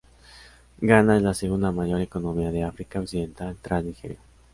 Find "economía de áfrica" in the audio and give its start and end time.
2.01-2.99